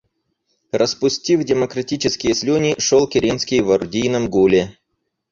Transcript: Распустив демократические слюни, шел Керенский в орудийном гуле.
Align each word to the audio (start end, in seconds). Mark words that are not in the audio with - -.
Распустив 0.71 1.43
демократические 1.43 2.33
слюни, 2.33 2.73
шел 2.79 3.07
Керенский 3.07 3.61
в 3.61 3.69
орудийном 3.69 4.31
гуле. 4.31 4.79